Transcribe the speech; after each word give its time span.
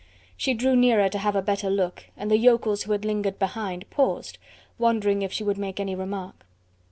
She 0.35 0.55
drew 0.55 0.75
nearer 0.75 1.09
to 1.09 1.19
have 1.19 1.35
a 1.35 1.43
better 1.43 1.69
look, 1.69 2.05
and 2.17 2.31
the 2.31 2.37
yokels 2.39 2.81
who 2.81 2.91
had 2.91 3.05
lingered 3.05 3.37
behind, 3.37 3.87
paused, 3.91 4.39
wondering 4.79 5.21
if 5.21 5.31
she 5.31 5.43
would 5.43 5.59
make 5.59 5.79
any 5.79 5.93
remark. 5.93 6.43